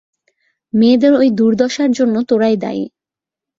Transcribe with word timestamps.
মেয়েদের 0.73 1.13
ঐ 1.13 1.21
দুর্দশার 1.37 1.89
জন্য 1.91 2.15
তোরাই 2.29 2.55
দায়ী। 2.57 2.83